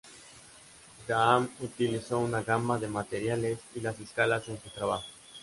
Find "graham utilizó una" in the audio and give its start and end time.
1.07-2.41